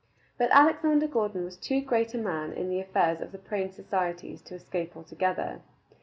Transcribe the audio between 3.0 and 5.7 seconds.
of the Praying Societies to escape altogether.